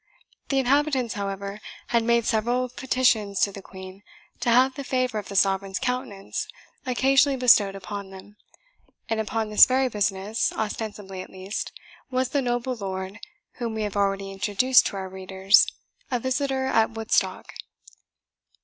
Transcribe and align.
The 0.49 0.57
inhabitants, 0.57 1.13
however, 1.13 1.59
had 1.89 2.01
made 2.03 2.25
several 2.25 2.69
petitions 2.69 3.39
to 3.41 3.51
the 3.51 3.61
Queen 3.61 4.01
to 4.39 4.49
have 4.49 4.73
the 4.73 4.83
favour 4.83 5.19
of 5.19 5.27
the 5.29 5.35
sovereign's 5.35 5.77
countenance 5.77 6.47
occasionally 6.87 7.37
bestowed 7.37 7.75
upon 7.75 8.09
them; 8.09 8.35
and 9.09 9.19
upon 9.19 9.51
this 9.51 9.67
very 9.67 9.89
business, 9.89 10.51
ostensibly 10.53 11.21
at 11.21 11.29
least, 11.29 11.71
was 12.09 12.29
the 12.29 12.41
noble 12.41 12.73
lord, 12.75 13.19
whom 13.57 13.75
we 13.75 13.83
have 13.83 13.95
already 13.95 14.31
introduced 14.31 14.87
to 14.87 14.95
our 14.97 15.07
readers, 15.07 15.67
a 16.09 16.19
visitor 16.19 16.65
at 16.65 16.89
Woodstock. 16.89 17.53